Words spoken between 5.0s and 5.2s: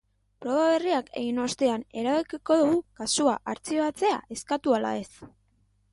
ez.